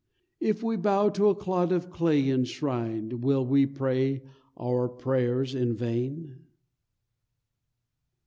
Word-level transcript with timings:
If 0.39 0.63
we 0.63 0.77
bow 0.77 1.09
to 1.09 1.29
a 1.29 1.35
clod 1.35 1.71
of 1.71 1.91
clay 1.91 2.27
enshrined 2.27 3.21
Will 3.23 3.45
we 3.45 3.67
pray 3.67 4.23
our 4.57 4.89
prayers 4.89 5.53
in 5.53 5.75
vain? 5.75 6.39